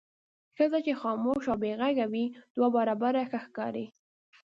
ښځه 0.57 0.79
چې 0.85 0.93
خاموشه 1.01 1.49
او 1.53 1.59
بې 1.63 1.71
غږه 1.79 2.05
وي 2.11 2.25
دوه 2.55 2.67
برابره 2.75 3.21
ښه 3.29 3.39
ښکاري. 3.45 3.85